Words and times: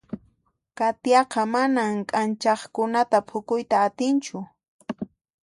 Katiaqa 0.77 1.41
manan 1.53 1.95
k'anchaqkunata 2.09 3.17
phukuyta 3.29 3.77
atinchu. 3.87 4.37